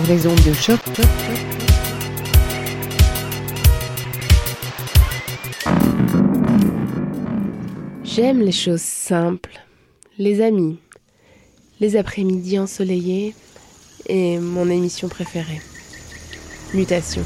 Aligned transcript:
les 0.00 0.26
ondes 0.26 0.42
de 0.44 0.52
choc. 0.54 0.80
J'aime 8.04 8.40
les 8.40 8.52
choses 8.52 8.80
simples, 8.80 9.60
les 10.18 10.40
amis, 10.40 10.78
les 11.80 11.96
après-midi 11.96 12.58
ensoleillés 12.58 13.34
et 14.08 14.38
mon 14.38 14.68
émission 14.70 15.08
préférée, 15.08 15.60
Mutation. 16.74 17.22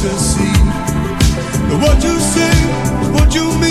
To 0.00 0.08
see 0.18 0.56
what 1.76 2.02
you 2.02 2.18
say, 2.18 3.12
what 3.12 3.34
you 3.34 3.44
mean. 3.60 3.69